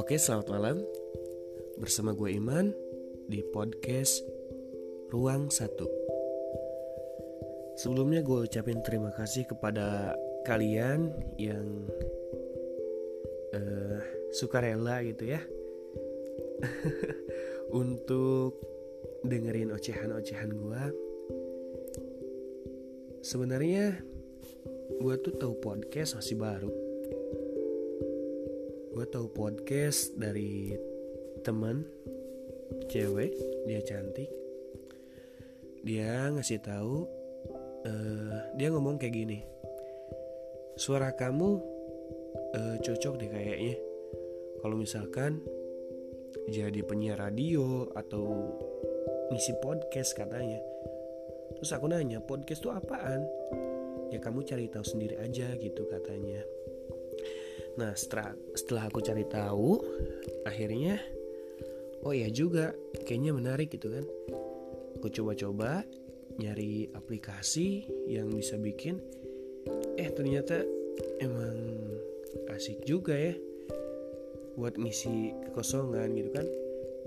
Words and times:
Oke, 0.00 0.16
selamat 0.16 0.48
malam. 0.48 0.80
Bersama 1.76 2.16
gue 2.16 2.32
Iman 2.32 2.72
di 3.28 3.44
podcast 3.52 4.24
Ruang 5.12 5.52
Satu. 5.52 5.84
Sebelumnya 7.76 8.24
gue 8.24 8.48
ucapin 8.48 8.80
terima 8.80 9.12
kasih 9.12 9.44
kepada 9.44 10.16
kalian 10.48 11.12
yang 11.36 11.84
uh, 13.52 14.00
suka 14.32 14.64
rela 14.64 15.04
gitu 15.04 15.36
ya 15.36 15.44
untuk 17.84 18.56
dengerin 19.20 19.68
ocehan-ocehan 19.68 20.48
gue. 20.48 20.82
Sebenarnya 23.20 24.13
gue 24.84 25.14
tuh 25.24 25.32
tahu 25.40 25.56
podcast 25.64 26.20
masih 26.20 26.36
baru. 26.36 26.72
Gue 28.92 29.06
tahu 29.08 29.32
podcast 29.32 30.12
dari 30.12 30.76
teman 31.40 31.88
cewek 32.92 33.32
dia 33.64 33.80
cantik. 33.80 34.28
Dia 35.84 36.28
ngasih 36.32 36.60
tahu 36.60 37.08
uh, 37.88 38.36
dia 38.56 38.68
ngomong 38.72 39.00
kayak 39.00 39.16
gini 39.16 39.40
suara 40.74 41.14
kamu 41.14 41.60
uh, 42.52 42.76
cocok 42.84 43.14
deh 43.24 43.30
kayaknya. 43.32 43.76
Kalau 44.60 44.76
misalkan 44.76 45.40
jadi 46.52 46.84
penyiar 46.84 47.24
radio 47.24 47.88
atau 47.96 48.52
ngisi 49.32 49.56
podcast 49.64 50.12
katanya. 50.12 50.60
Terus 51.56 51.72
aku 51.72 51.88
nanya 51.88 52.20
podcast 52.20 52.60
tuh 52.60 52.76
apaan 52.76 53.24
ya 54.12 54.18
kamu 54.20 54.44
cari 54.44 54.68
tahu 54.68 54.84
sendiri 54.84 55.16
aja 55.20 55.52
gitu 55.56 55.88
katanya 55.88 56.44
Nah 57.74 57.90
setelah 57.98 58.34
setelah 58.54 58.82
aku 58.86 59.02
cari 59.02 59.26
tahu, 59.26 59.82
akhirnya 60.46 60.98
oh 62.06 62.14
iya 62.14 62.30
juga 62.30 62.70
kayaknya 63.02 63.34
menarik 63.34 63.74
gitu 63.74 63.90
kan. 63.90 64.06
Aku 64.98 65.10
coba-coba 65.10 65.82
nyari 66.38 66.90
aplikasi 66.94 67.86
yang 68.06 68.30
bisa 68.30 68.56
bikin, 68.58 69.02
eh 69.98 70.08
ternyata 70.14 70.62
emang 71.18 71.58
asik 72.54 72.82
juga 72.86 73.14
ya 73.14 73.34
buat 74.54 74.78
ngisi 74.78 75.34
kekosongan 75.50 76.14
gitu 76.14 76.30
kan. 76.30 76.46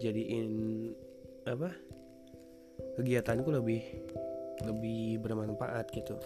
Jadiin 0.00 0.48
apa 1.48 1.72
kegiatanku 3.00 3.48
lebih 3.48 3.80
lebih 4.60 5.24
bermanfaat 5.24 5.88
gitu. 5.96 6.20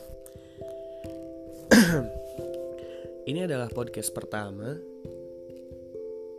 Ini 3.30 3.48
adalah 3.48 3.72
podcast 3.72 4.12
pertama. 4.12 4.76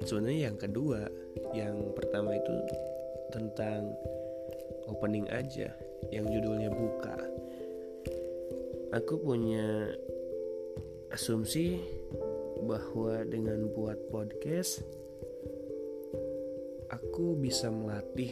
Sebenarnya 0.05 0.51
yang 0.51 0.57
kedua, 0.59 1.09
yang 1.55 1.95
pertama 1.97 2.37
itu 2.37 2.53
tentang 3.33 3.89
opening 4.85 5.25
aja, 5.33 5.73
yang 6.13 6.29
judulnya 6.29 6.69
buka. 6.69 7.17
Aku 8.93 9.17
punya 9.17 9.97
asumsi 11.09 11.81
bahwa 12.61 13.25
dengan 13.25 13.65
buat 13.73 13.97
podcast 14.13 14.85
aku 16.93 17.35
bisa 17.39 17.73
melatih 17.73 18.31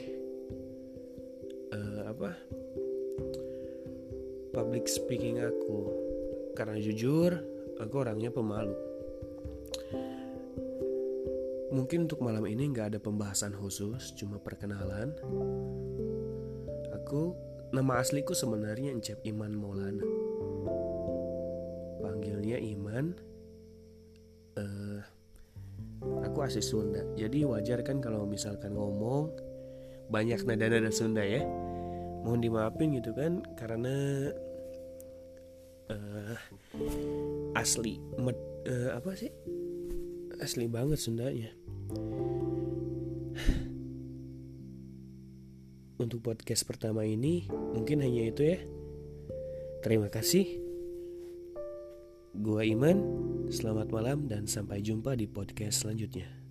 uh, 1.73 2.11
apa 2.11 2.31
public 4.53 4.86
speaking 4.86 5.41
aku 5.41 6.12
karena 6.54 6.78
jujur 6.78 7.34
aku 7.82 7.96
orangnya 8.02 8.30
pemalu. 8.30 8.73
Mungkin 11.73 12.06
untuk 12.06 12.22
malam 12.22 12.45
ini 12.45 12.70
nggak 12.70 12.94
ada 12.94 13.00
pembahasan 13.02 13.58
khusus, 13.58 14.14
cuma 14.14 14.38
perkenalan. 14.38 15.10
Aku 17.02 17.33
nama 17.73 17.98
asliku 17.98 18.38
sebenarnya 18.38 18.94
Encep 18.94 19.26
Iman 19.26 19.58
Maulana. 19.58 20.05
Panggilnya 21.98 22.61
Iman. 22.61 23.17
Uh, 24.54 25.02
aku 26.22 26.45
asli 26.45 26.61
Sunda, 26.61 27.02
jadi 27.17 27.42
wajar 27.50 27.82
kan 27.82 27.98
kalau 27.98 28.30
misalkan 28.30 28.77
ngomong 28.77 29.33
banyak 30.14 30.45
nada-nada 30.45 30.94
Sunda 30.94 31.26
ya. 31.26 31.42
Mohon 32.22 32.39
dimaafin 32.45 32.94
gitu 32.94 33.17
kan, 33.17 33.42
karena 33.58 34.30
uh, 35.92 36.38
asli 37.60 37.99
med, 38.20 38.38
uh, 38.70 38.95
apa 38.95 39.16
sih? 39.17 39.32
Asli 40.39 40.67
banget 40.67 40.99
Sundanya 40.99 41.52
untuk 46.04 46.20
podcast 46.20 46.67
pertama 46.67 47.08
ini 47.08 47.48
mungkin 47.49 48.04
hanya 48.04 48.27
itu 48.27 48.44
ya. 48.44 48.60
Terima 49.80 50.11
kasih. 50.11 50.60
Gua 52.36 52.67
Iman 52.67 53.00
selamat 53.48 53.88
malam 53.94 54.27
dan 54.27 54.44
sampai 54.50 54.83
jumpa 54.83 55.15
di 55.15 55.30
podcast 55.30 55.86
selanjutnya 55.86 56.42